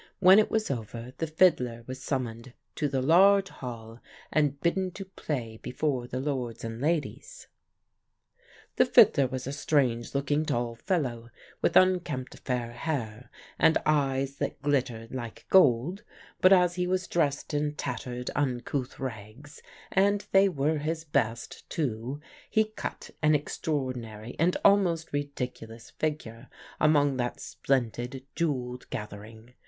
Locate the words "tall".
10.43-10.73